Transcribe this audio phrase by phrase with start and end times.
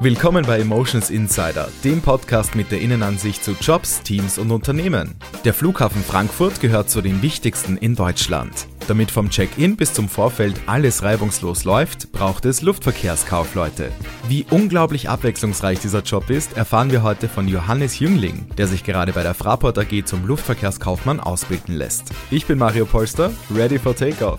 [0.00, 5.16] Willkommen bei Emotions Insider, dem Podcast mit der Innenansicht zu Jobs, Teams und Unternehmen.
[5.44, 8.68] Der Flughafen Frankfurt gehört zu den wichtigsten in Deutschland.
[8.86, 13.90] Damit vom Check-in bis zum Vorfeld alles reibungslos läuft, braucht es Luftverkehrskaufleute.
[14.28, 19.12] Wie unglaublich abwechslungsreich dieser Job ist, erfahren wir heute von Johannes Jüngling, der sich gerade
[19.12, 22.12] bei der Fraport AG zum Luftverkehrskaufmann ausbilden lässt.
[22.30, 24.38] Ich bin Mario Polster, ready for Takeoff.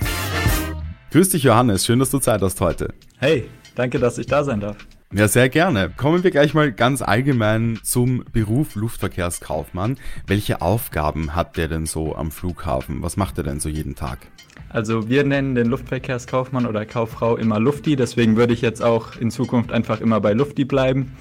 [1.12, 2.94] Grüß dich Johannes, schön, dass du Zeit hast heute.
[3.18, 4.78] Hey, danke, dass ich da sein darf.
[5.12, 5.90] Ja, sehr gerne.
[5.98, 9.98] Kommen wir gleich mal ganz allgemein zum Beruf Luftverkehrskaufmann.
[10.28, 13.02] Welche Aufgaben hat der denn so am Flughafen?
[13.02, 14.20] Was macht er denn so jeden Tag?
[14.70, 19.32] Also wir nennen den Luftverkehrskaufmann oder Kauffrau immer Lufti, deswegen würde ich jetzt auch in
[19.32, 21.14] Zukunft einfach immer bei Lufti bleiben.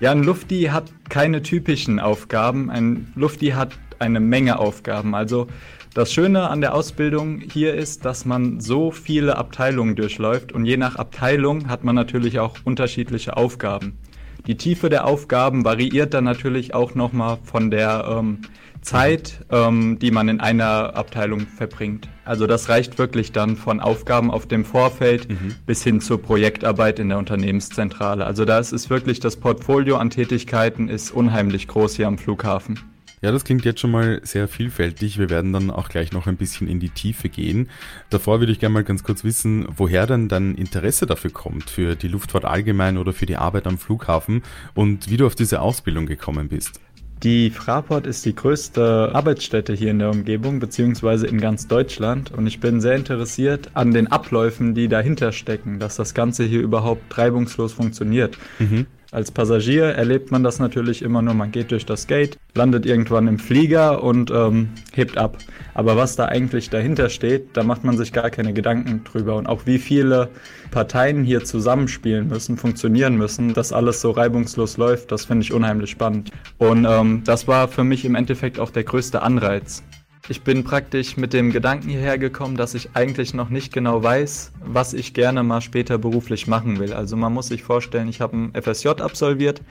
[0.00, 2.70] Ja, ein Lufti hat keine typischen Aufgaben.
[2.70, 5.14] Ein Lufti hat eine Menge Aufgaben.
[5.14, 5.46] Also
[5.94, 10.76] das Schöne an der Ausbildung hier ist, dass man so viele Abteilungen durchläuft und je
[10.76, 13.98] nach Abteilung hat man natürlich auch unterschiedliche Aufgaben.
[14.46, 18.42] Die Tiefe der Aufgaben variiert dann natürlich auch nochmal von der ähm,
[18.80, 22.08] Zeit, ähm, die man in einer Abteilung verbringt.
[22.24, 25.56] Also das reicht wirklich dann von Aufgaben auf dem Vorfeld mhm.
[25.66, 28.24] bis hin zur Projektarbeit in der Unternehmenszentrale.
[28.24, 32.78] Also da ist es wirklich, das Portfolio an Tätigkeiten ist unheimlich groß hier am Flughafen.
[33.26, 35.18] Ja, das klingt jetzt schon mal sehr vielfältig.
[35.18, 37.68] Wir werden dann auch gleich noch ein bisschen in die Tiefe gehen.
[38.08, 41.96] Davor würde ich gerne mal ganz kurz wissen, woher dann dein Interesse dafür kommt, für
[41.96, 46.06] die Luftfahrt allgemein oder für die Arbeit am Flughafen und wie du auf diese Ausbildung
[46.06, 46.80] gekommen bist.
[47.24, 52.30] Die Fraport ist die größte Arbeitsstätte hier in der Umgebung, beziehungsweise in ganz Deutschland.
[52.30, 56.60] Und ich bin sehr interessiert an den Abläufen, die dahinter stecken, dass das Ganze hier
[56.60, 58.38] überhaupt reibungslos funktioniert.
[58.60, 58.86] Mhm.
[59.12, 63.28] Als Passagier erlebt man das natürlich immer nur, man geht durch das Gate, landet irgendwann
[63.28, 65.38] im Flieger und ähm, hebt ab.
[65.74, 69.36] Aber was da eigentlich dahinter steht, da macht man sich gar keine Gedanken drüber.
[69.36, 70.28] Und auch wie viele
[70.72, 75.90] Parteien hier zusammenspielen müssen, funktionieren müssen, dass alles so reibungslos läuft, das finde ich unheimlich
[75.90, 76.32] spannend.
[76.58, 79.84] Und ähm, das war für mich im Endeffekt auch der größte Anreiz.
[80.28, 84.50] Ich bin praktisch mit dem Gedanken hierher gekommen, dass ich eigentlich noch nicht genau weiß,
[84.64, 86.92] was ich gerne mal später beruflich machen will.
[86.92, 89.62] Also man muss sich vorstellen, ich habe ein FSJ absolviert,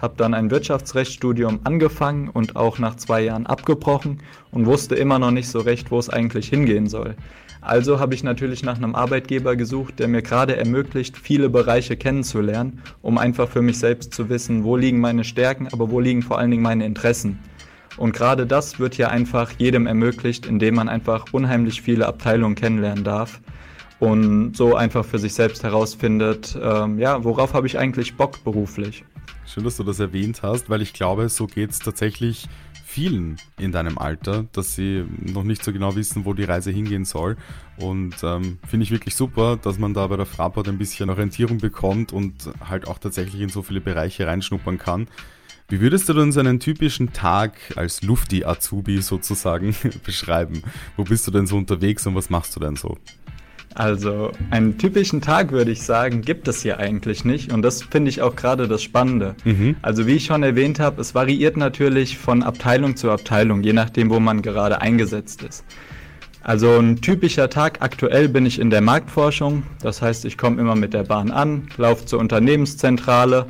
[0.00, 4.20] habe dann ein Wirtschaftsrechtsstudium angefangen und auch nach zwei Jahren abgebrochen
[4.52, 7.16] und wusste immer noch nicht so recht, wo es eigentlich hingehen soll.
[7.60, 12.82] Also habe ich natürlich nach einem Arbeitgeber gesucht, der mir gerade ermöglicht, viele Bereiche kennenzulernen,
[13.02, 16.38] um einfach für mich selbst zu wissen, wo liegen meine Stärken, aber wo liegen vor
[16.38, 17.40] allen Dingen meine Interessen.
[17.96, 23.04] Und gerade das wird hier einfach jedem ermöglicht, indem man einfach unheimlich viele Abteilungen kennenlernen
[23.04, 23.40] darf
[24.00, 29.04] und so einfach für sich selbst herausfindet, ähm, ja, worauf habe ich eigentlich Bock beruflich.
[29.46, 32.48] Schön, dass du das erwähnt hast, weil ich glaube, so geht es tatsächlich
[32.84, 37.04] vielen in deinem Alter, dass sie noch nicht so genau wissen, wo die Reise hingehen
[37.04, 37.36] soll.
[37.76, 41.58] Und ähm, finde ich wirklich super, dass man da bei der Fraport ein bisschen Orientierung
[41.58, 45.08] bekommt und halt auch tatsächlich in so viele Bereiche reinschnuppern kann.
[45.68, 50.62] Wie würdest du denn so einen typischen Tag als Lufti-Azubi sozusagen beschreiben?
[50.96, 52.98] Wo bist du denn so unterwegs und was machst du denn so?
[53.74, 57.52] Also einen typischen Tag würde ich sagen, gibt es hier eigentlich nicht.
[57.52, 59.34] Und das finde ich auch gerade das Spannende.
[59.44, 59.76] Mhm.
[59.82, 64.10] Also wie ich schon erwähnt habe, es variiert natürlich von Abteilung zu Abteilung, je nachdem,
[64.10, 65.64] wo man gerade eingesetzt ist.
[66.42, 69.62] Also ein typischer Tag, aktuell bin ich in der Marktforschung.
[69.80, 73.46] Das heißt, ich komme immer mit der Bahn an, laufe zur Unternehmenszentrale,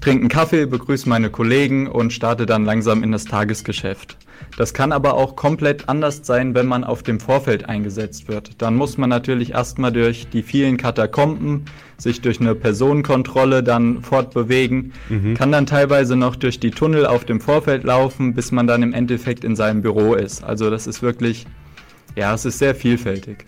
[0.00, 4.16] trinke einen Kaffee, begrüße meine Kollegen und starte dann langsam in das Tagesgeschäft.
[4.56, 8.60] Das kann aber auch komplett anders sein, wenn man auf dem Vorfeld eingesetzt wird.
[8.62, 11.64] Dann muss man natürlich erstmal durch die vielen Katakomben
[11.96, 15.34] sich durch eine Personenkontrolle dann fortbewegen, mhm.
[15.34, 18.94] kann dann teilweise noch durch die Tunnel auf dem Vorfeld laufen, bis man dann im
[18.94, 20.44] Endeffekt in seinem Büro ist.
[20.44, 21.46] Also das ist wirklich,
[22.14, 23.44] ja, es ist sehr vielfältig.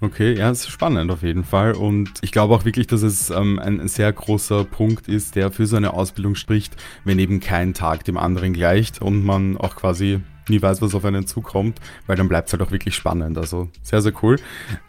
[0.00, 1.72] Okay, ja, es ist spannend auf jeden Fall.
[1.72, 5.66] Und ich glaube auch wirklich, dass es ähm, ein sehr großer Punkt ist, der für
[5.66, 10.20] so eine Ausbildung spricht, wenn eben kein Tag dem anderen gleicht und man auch quasi
[10.48, 13.38] nie weiß, was auf einen zukommt, weil dann bleibt es halt auch wirklich spannend.
[13.38, 14.38] Also sehr, sehr cool.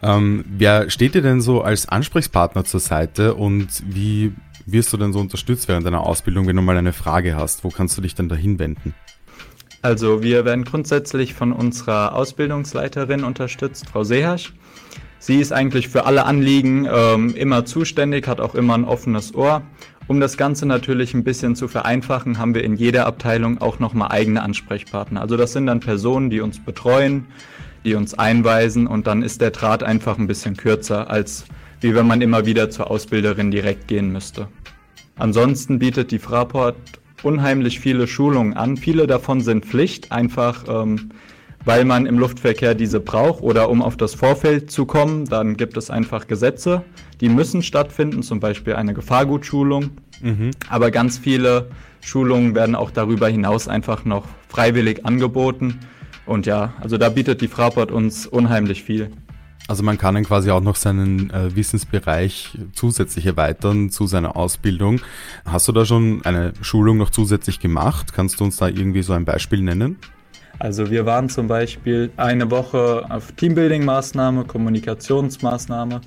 [0.02, 4.32] Ähm, wer steht dir denn so als Ansprechpartner zur Seite und wie
[4.66, 7.64] wirst du denn so unterstützt während deiner Ausbildung, wenn du mal eine Frage hast?
[7.64, 8.94] Wo kannst du dich denn da hinwenden?
[9.82, 14.52] Also wir werden grundsätzlich von unserer Ausbildungsleiterin unterstützt, Frau Sehasch.
[15.18, 19.62] Sie ist eigentlich für alle Anliegen ähm, immer zuständig, hat auch immer ein offenes Ohr.
[20.08, 24.12] Um das Ganze natürlich ein bisschen zu vereinfachen, haben wir in jeder Abteilung auch nochmal
[24.12, 25.20] eigene Ansprechpartner.
[25.20, 27.26] Also das sind dann Personen, die uns betreuen,
[27.84, 31.44] die uns einweisen und dann ist der Draht einfach ein bisschen kürzer, als
[31.80, 34.48] wie wenn man immer wieder zur Ausbilderin direkt gehen müsste.
[35.16, 36.76] Ansonsten bietet die Fraport
[37.22, 38.76] unheimlich viele Schulungen an.
[38.76, 41.10] Viele davon sind Pflicht, einfach ähm,
[41.66, 45.76] weil man im Luftverkehr diese braucht oder um auf das Vorfeld zu kommen, dann gibt
[45.76, 46.84] es einfach Gesetze,
[47.20, 49.90] die müssen stattfinden, zum Beispiel eine Gefahrgutschulung.
[50.22, 50.52] Mhm.
[50.68, 51.68] Aber ganz viele
[52.00, 55.80] Schulungen werden auch darüber hinaus einfach noch freiwillig angeboten.
[56.24, 59.10] Und ja, also da bietet die Fraport uns unheimlich viel.
[59.68, 65.00] Also man kann dann quasi auch noch seinen äh, Wissensbereich zusätzlich erweitern zu seiner Ausbildung.
[65.44, 68.12] Hast du da schon eine Schulung noch zusätzlich gemacht?
[68.12, 69.96] Kannst du uns da irgendwie so ein Beispiel nennen?
[70.58, 76.00] Also wir waren zum Beispiel eine Woche auf Teambuilding-Maßnahme, Kommunikationsmaßnahme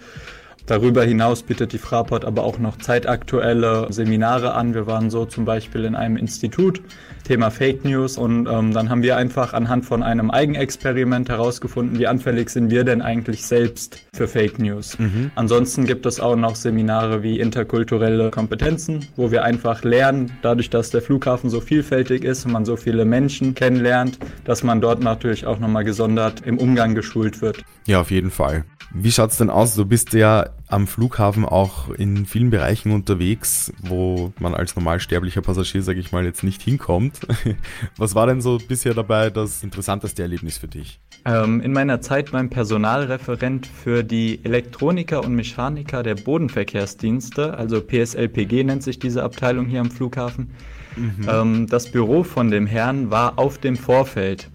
[0.69, 4.75] Darüber hinaus bietet die Fraport aber auch noch zeitaktuelle Seminare an.
[4.75, 6.80] Wir waren so zum Beispiel in einem Institut,
[7.24, 8.19] Thema Fake News.
[8.19, 12.83] Und ähm, dann haben wir einfach anhand von einem Eigenexperiment herausgefunden, wie anfällig sind wir
[12.83, 15.00] denn eigentlich selbst für Fake News.
[15.00, 15.31] Mhm.
[15.33, 20.92] Ansonsten gibt es auch noch Seminare wie interkulturelle Kompetenzen, wo wir einfach lernen, dadurch, dass
[20.92, 25.48] der Flughafen so vielfältig ist und man so viele Menschen kennenlernt, dass man dort natürlich
[25.48, 27.63] auch nochmal gesondert im Umgang geschult wird.
[27.88, 28.66] Ja, auf jeden Fall.
[28.91, 29.75] Wie schaut's denn aus?
[29.75, 35.83] Du bist ja am Flughafen auch in vielen Bereichen unterwegs, wo man als normalsterblicher Passagier,
[35.83, 37.19] sage ich mal, jetzt nicht hinkommt.
[37.97, 41.00] Was war denn so bisher dabei das interessanteste Erlebnis für dich?
[41.25, 48.63] Ähm, in meiner Zeit beim Personalreferent für die Elektroniker und Mechaniker der Bodenverkehrsdienste, also PSLPG
[48.63, 50.51] nennt sich diese Abteilung hier am Flughafen.
[50.95, 51.27] Mhm.
[51.30, 54.50] Ähm, das Büro von dem Herrn war auf dem Vorfeld.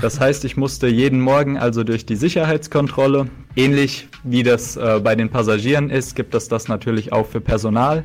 [0.00, 3.26] Das heißt, ich musste jeden Morgen also durch die Sicherheitskontrolle,
[3.56, 8.04] ähnlich wie das äh, bei den Passagieren ist, gibt es das natürlich auch für Personal.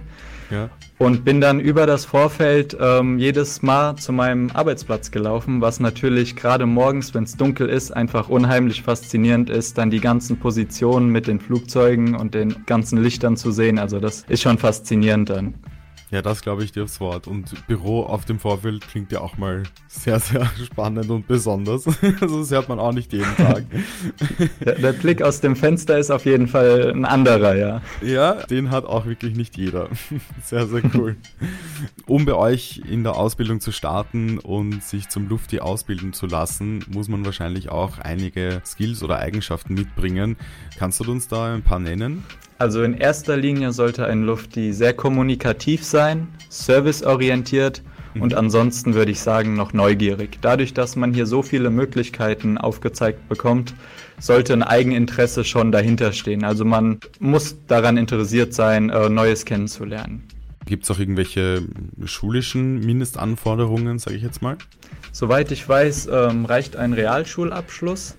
[0.50, 0.70] Ja.
[0.98, 6.36] Und bin dann über das Vorfeld ähm, jedes Mal zu meinem Arbeitsplatz gelaufen, was natürlich
[6.36, 11.28] gerade morgens, wenn es dunkel ist, einfach unheimlich faszinierend ist, dann die ganzen Positionen mit
[11.28, 13.78] den Flugzeugen und den ganzen Lichtern zu sehen.
[13.78, 15.56] Also das ist schon faszinierend dann.
[16.12, 17.28] Ja, das glaube ich dir aufs Wort.
[17.28, 21.86] Und Büro auf dem Vorfeld klingt ja auch mal sehr, sehr spannend und besonders.
[22.22, 23.66] Also das hört man auch nicht jeden Tag.
[24.64, 27.82] Der, der, Blick aus dem Fenster ist auf jeden Fall ein anderer, ja.
[28.02, 29.90] Ja, den hat auch wirklich nicht jeder.
[30.44, 31.18] Sehr, sehr cool.
[32.06, 36.86] Um bei euch in der Ausbildung zu starten und sich zum Lufti ausbilden zu lassen,
[36.88, 40.38] muss man wahrscheinlich auch einige Skills oder Eigenschaften mitbringen.
[40.78, 42.24] Kannst du uns da ein paar nennen?
[42.58, 45.96] Also in erster Linie sollte ein Lufti sehr kommunikativ sein,
[46.50, 47.82] serviceorientiert
[48.14, 48.22] mhm.
[48.22, 50.40] und ansonsten würde ich sagen noch neugierig.
[50.42, 53.74] Dadurch, dass man hier so viele Möglichkeiten aufgezeigt bekommt,
[54.20, 56.44] sollte ein Eigeninteresse schon dahinter stehen.
[56.44, 60.24] Also man muss daran interessiert sein, äh, Neues kennenzulernen.
[60.66, 61.62] Gibt es auch irgendwelche
[62.06, 64.58] schulischen Mindestanforderungen, sage ich jetzt mal?
[65.12, 68.16] Soweit ich weiß, ähm, reicht ein Realschulabschluss.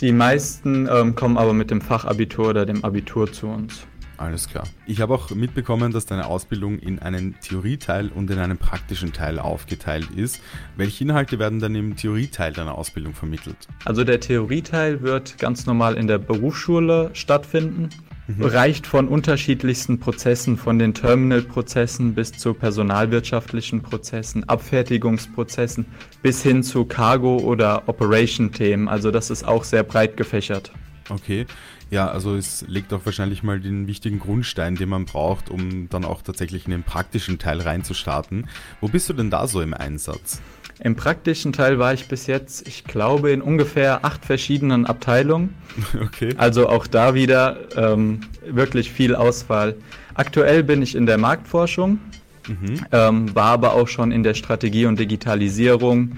[0.00, 3.86] Die meisten ähm, kommen aber mit dem Fachabitur oder dem Abitur zu uns.
[4.16, 4.64] Alles klar.
[4.86, 9.38] Ich habe auch mitbekommen, dass deine Ausbildung in einen Theorieteil und in einen praktischen Teil
[9.38, 10.40] aufgeteilt ist.
[10.76, 13.56] Welche Inhalte werden dann im Theorieteil deiner Ausbildung vermittelt?
[13.84, 17.90] Also der Theorieteil wird ganz normal in der Berufsschule stattfinden
[18.26, 18.44] mhm.
[18.44, 25.86] reicht von unterschiedlichsten Prozessen, von den Terminal-Prozessen bis zu personalwirtschaftlichen Prozessen, Abfertigungsprozessen
[26.22, 28.88] bis hin zu Cargo- oder Operation-Themen.
[28.88, 30.72] Also das ist auch sehr breit gefächert.
[31.10, 31.46] Okay.
[31.94, 36.04] Ja, also es legt auch wahrscheinlich mal den wichtigen Grundstein, den man braucht, um dann
[36.04, 38.48] auch tatsächlich in den praktischen Teil reinzustarten.
[38.80, 40.42] Wo bist du denn da so im Einsatz?
[40.80, 45.54] Im praktischen Teil war ich bis jetzt, ich glaube, in ungefähr acht verschiedenen Abteilungen.
[46.04, 46.34] Okay.
[46.36, 49.76] Also auch da wieder ähm, wirklich viel Auswahl.
[50.14, 52.00] Aktuell bin ich in der Marktforschung,
[52.48, 52.86] mhm.
[52.90, 56.16] ähm, war aber auch schon in der Strategie und Digitalisierung,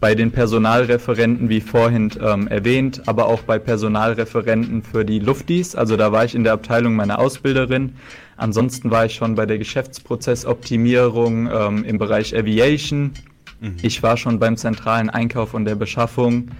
[0.00, 5.74] bei den Personalreferenten, wie vorhin ähm, erwähnt, aber auch bei Personalreferenten für die Luftis.
[5.74, 7.94] Also da war ich in der Abteilung meiner Ausbilderin.
[8.36, 13.12] Ansonsten war ich schon bei der Geschäftsprozessoptimierung ähm, im Bereich Aviation
[13.60, 13.76] Mhm.
[13.82, 16.50] Ich war schon beim zentralen Einkauf und der Beschaffung.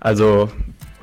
[0.00, 0.50] Also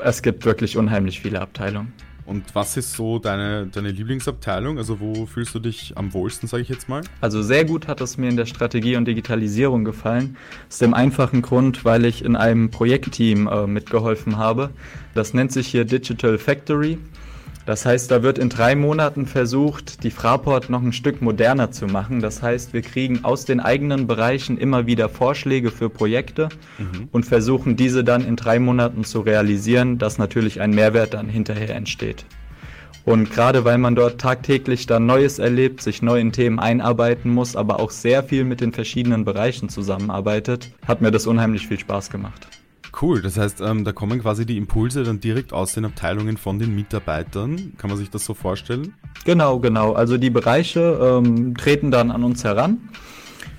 [0.03, 1.93] es gibt wirklich unheimlich viele Abteilungen.
[2.27, 4.77] Und was ist so deine, deine Lieblingsabteilung?
[4.77, 7.01] Also wo fühlst du dich am wohlsten, sage ich jetzt mal?
[7.21, 10.35] Also sehr gut hat es mir in der Strategie und Digitalisierung gefallen.
[10.69, 14.71] Aus dem einfachen Grund, weil ich in einem Projektteam äh, mitgeholfen habe.
[15.13, 16.97] Das nennt sich hier Digital Factory.
[17.67, 21.85] Das heißt, da wird in drei Monaten versucht, die Fraport noch ein Stück moderner zu
[21.85, 22.21] machen.
[22.21, 26.47] Das heißt, wir kriegen aus den eigenen Bereichen immer wieder Vorschläge für Projekte
[26.77, 27.09] mhm.
[27.11, 31.75] und versuchen diese dann in drei Monaten zu realisieren, dass natürlich ein Mehrwert dann hinterher
[31.75, 32.25] entsteht.
[33.03, 37.57] Und gerade weil man dort tagtäglich dann Neues erlebt, sich neu in Themen einarbeiten muss,
[37.57, 42.11] aber auch sehr viel mit den verschiedenen Bereichen zusammenarbeitet, hat mir das unheimlich viel Spaß
[42.11, 42.47] gemacht.
[42.99, 46.57] Cool, das heißt, ähm, da kommen quasi die Impulse dann direkt aus den Abteilungen von
[46.57, 47.73] den Mitarbeitern.
[47.77, 48.93] Kann man sich das so vorstellen?
[49.23, 49.93] Genau, genau.
[49.93, 52.79] Also die Bereiche ähm, treten dann an uns heran.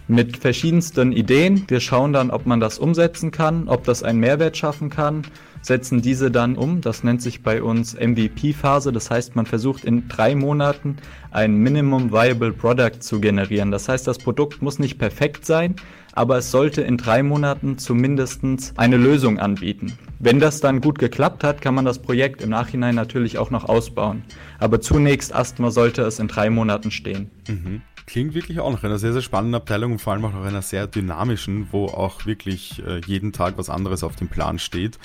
[0.08, 1.64] mit verschiedensten Ideen.
[1.68, 5.22] Wir schauen dann, ob man das umsetzen kann, ob das einen Mehrwert schaffen kann,
[5.62, 6.80] setzen diese dann um.
[6.80, 8.92] Das nennt sich bei uns MVP-Phase.
[8.92, 10.96] Das heißt, man versucht in drei Monaten
[11.30, 13.70] ein Minimum Viable Product zu generieren.
[13.70, 15.76] Das heißt, das Produkt muss nicht perfekt sein,
[16.12, 18.42] aber es sollte in drei Monaten zumindest
[18.76, 19.92] eine Lösung anbieten.
[20.18, 23.68] Wenn das dann gut geklappt hat, kann man das Projekt im Nachhinein natürlich auch noch
[23.68, 24.24] ausbauen.
[24.58, 27.30] Aber zunächst erstmal sollte es in drei Monaten stehen.
[27.48, 30.44] Mhm klingt wirklich auch nach einer sehr, sehr spannenden Abteilung und vor allem auch nach
[30.44, 34.98] einer sehr dynamischen, wo auch wirklich äh, jeden Tag was anderes auf dem Plan steht.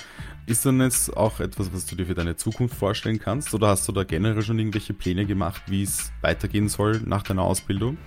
[0.46, 3.88] Ist dann jetzt auch etwas, was du dir für deine Zukunft vorstellen kannst oder hast
[3.88, 7.98] du da generell schon irgendwelche Pläne gemacht, wie es weitergehen soll nach deiner Ausbildung?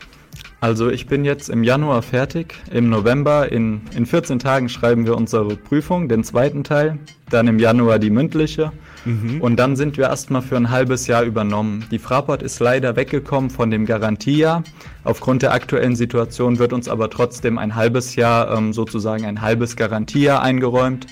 [0.61, 2.55] Also ich bin jetzt im Januar fertig.
[2.71, 6.99] Im November, in, in 14 Tagen schreiben wir unsere Prüfung, den zweiten Teil.
[7.31, 8.73] Dann im Januar die mündliche.
[9.07, 9.41] Mhm.
[9.41, 11.87] Und dann sind wir erstmal für ein halbes Jahr übernommen.
[11.91, 14.63] Die Fraport ist leider weggekommen von dem Garantiejahr.
[15.05, 19.77] Aufgrund der aktuellen Situation wird uns aber trotzdem ein halbes Jahr, ähm, sozusagen ein halbes
[19.77, 21.07] Garantiejahr eingeräumt.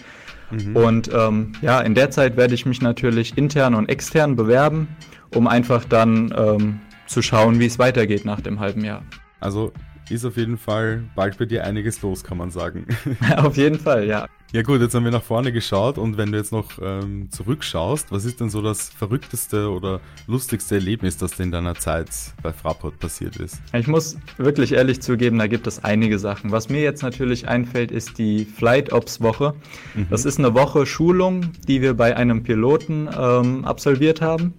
[0.51, 0.77] Mhm.
[0.77, 4.89] Und ähm, ja, in der Zeit werde ich mich natürlich intern und extern bewerben,
[5.35, 9.03] um einfach dann ähm, zu schauen, wie es weitergeht nach dem halben Jahr.
[9.41, 9.73] Also
[10.11, 12.87] ist auf jeden Fall bald bei dir einiges los, kann man sagen.
[13.37, 14.27] auf jeden Fall, ja.
[14.55, 18.13] Ja gut, jetzt haben wir nach vorne geschaut und wenn du jetzt noch ähm, zurückschaust,
[18.13, 22.09] was ist denn so das verrückteste oder lustigste Erlebnis, das in deiner Zeit
[22.41, 23.61] bei Fraport passiert ist?
[23.73, 26.53] Ich muss wirklich ehrlich zugeben, da gibt es einige Sachen.
[26.53, 29.57] Was mir jetzt natürlich einfällt, ist die Flight Ops Woche.
[29.97, 30.07] Mhm.
[30.09, 34.55] Das ist eine Woche Schulung, die wir bei einem Piloten ähm, absolviert haben.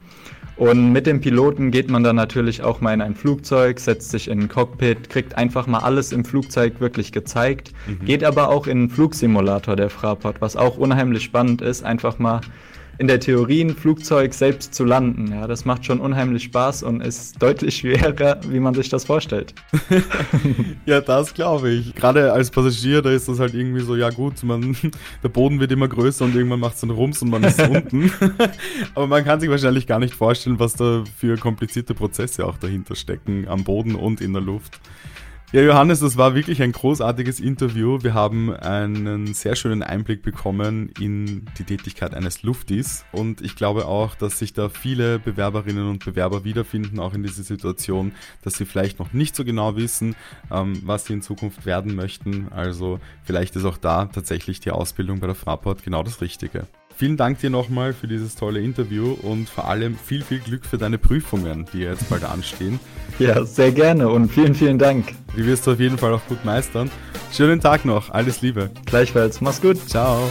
[0.57, 4.29] Und mit dem Piloten geht man dann natürlich auch mal in ein Flugzeug, setzt sich
[4.29, 8.05] in ein Cockpit, kriegt einfach mal alles im Flugzeug wirklich gezeigt, mhm.
[8.05, 12.39] geht aber auch in einen Flugsimulator der Fraport, was auch unheimlich spannend ist, einfach mal
[12.97, 15.31] in der Theorie ein Flugzeug selbst zu landen.
[15.31, 19.53] Ja, das macht schon unheimlich Spaß und ist deutlich schwerer, wie man sich das vorstellt.
[20.85, 21.95] ja, das glaube ich.
[21.95, 24.75] Gerade als Passagier, da ist das halt irgendwie so, ja gut, man,
[25.23, 28.11] der Boden wird immer größer und irgendwann macht es einen Rums und man ist unten.
[28.93, 32.95] Aber man kann sich wahrscheinlich gar nicht vorstellen, was da für komplizierte Prozesse auch dahinter
[32.95, 34.79] stecken, am Boden und in der Luft.
[35.51, 37.99] Ja, Johannes, das war wirklich ein großartiges Interview.
[38.01, 43.85] Wir haben einen sehr schönen Einblick bekommen in die Tätigkeit eines Luftis und ich glaube
[43.85, 48.11] auch, dass sich da viele Bewerberinnen und Bewerber wiederfinden, auch in dieser Situation,
[48.43, 50.15] dass sie vielleicht noch nicht so genau wissen,
[50.51, 52.47] ähm, was sie in Zukunft werden möchten.
[52.51, 56.67] Also vielleicht ist auch da tatsächlich die Ausbildung bei der Fraport genau das Richtige.
[56.97, 60.77] Vielen Dank dir nochmal für dieses tolle Interview und vor allem viel, viel Glück für
[60.77, 62.79] deine Prüfungen, die jetzt bald anstehen.
[63.19, 65.13] Ja, sehr gerne und vielen, vielen Dank.
[65.35, 66.89] Die wirst du auf jeden Fall auch gut meistern.
[67.33, 68.71] Schönen Tag noch, alles Liebe.
[68.85, 69.77] Gleichfalls, mach's gut.
[69.89, 70.29] Ciao.